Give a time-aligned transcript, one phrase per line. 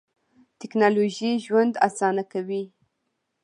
[0.59, 2.63] تکنالوژي ژوند آسانه کوي.